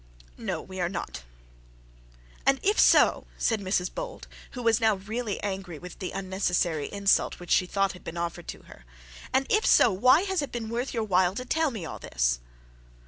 'No, 0.35 0.63
we 0.63 0.81
are 0.81 0.89
not.' 0.89 1.21
'And 2.43 2.59
if 2.63 2.79
so,' 2.79 3.27
said 3.37 3.61
Mrs 3.61 3.93
Bold, 3.93 4.27
who 4.53 4.63
was 4.63 4.81
now 4.81 4.95
really 4.95 5.39
angry 5.43 5.77
with 5.77 5.99
the 5.99 6.09
unnecessary 6.11 6.91
insult, 6.91 7.39
which 7.39 7.51
she 7.51 7.67
thought 7.67 7.91
had 7.91 8.03
been 8.03 8.17
offered 8.17 8.47
to 8.47 8.63
her, 8.63 8.83
'and 9.31 9.45
if 9.47 9.63
so, 9.63 9.91
why 9.91 10.21
has 10.21 10.41
it 10.41 10.51
been 10.51 10.69
worth 10.69 10.91
your 10.91 11.03
while 11.03 11.35
to 11.35 11.45
tell 11.45 11.69
me 11.69 11.85
all 11.85 11.99
this?' 11.99 12.39